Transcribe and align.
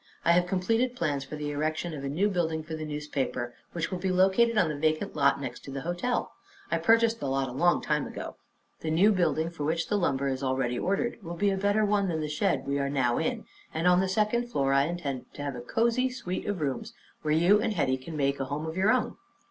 I 0.25 0.31
have 0.31 0.47
completed 0.47 0.95
plans 0.95 1.23
for 1.25 1.35
the 1.35 1.51
erection 1.51 1.93
of 1.93 2.03
a 2.03 2.09
new 2.09 2.27
building 2.27 2.63
for 2.63 2.73
the 2.75 2.87
newspaper, 2.87 3.53
which 3.73 3.91
will 3.91 3.99
be 3.99 4.09
located 4.09 4.57
on 4.57 4.67
the 4.69 4.75
vacant 4.75 5.15
lot 5.15 5.39
next 5.39 5.63
to 5.65 5.71
the 5.71 5.81
hotel. 5.81 6.31
I 6.71 6.79
purchased 6.79 7.19
the 7.19 7.29
lot 7.29 7.47
a 7.49 7.51
long 7.51 7.83
time 7.83 8.07
ago. 8.07 8.35
The 8.79 8.89
new 8.89 9.11
building, 9.11 9.51
for 9.51 9.63
which 9.63 9.89
the 9.89 9.97
lumber 9.99 10.27
is 10.27 10.41
already 10.41 10.79
ordered, 10.79 11.21
will 11.21 11.35
be 11.37 11.51
a 11.51 11.55
better 11.55 11.85
one 11.85 12.07
than 12.07 12.19
the 12.21 12.27
shed 12.27 12.65
we 12.65 12.79
are 12.79 12.89
now 12.89 13.19
in, 13.19 13.45
and 13.75 13.85
on 13.85 13.99
the 13.99 14.07
second 14.09 14.47
floor 14.49 14.73
I 14.73 14.85
intend 14.85 15.31
to 15.35 15.43
have 15.43 15.55
a 15.55 15.61
cozy 15.61 16.09
suite 16.09 16.47
of 16.47 16.61
rooms 16.61 16.93
where 17.21 17.35
you 17.35 17.61
and 17.61 17.73
Hetty 17.73 17.97
can 17.99 18.17
make 18.17 18.39
a 18.39 18.45
home 18.45 18.65
of 18.65 18.75
your 18.75 18.89
own. 18.91 19.17